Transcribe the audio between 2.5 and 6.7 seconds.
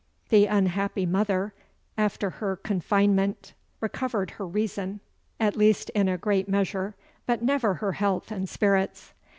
confinement, recovered her reason at least in a great